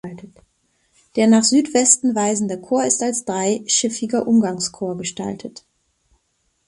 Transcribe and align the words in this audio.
Der 1.15 1.27
nach 1.27 1.43
Südwesten 1.43 2.15
weisende 2.15 2.59
Chor 2.59 2.85
ist 2.85 3.03
als 3.03 3.23
dreischiffiger 3.23 4.25
Umgangschor 4.27 4.97
gestaltet. 4.97 5.63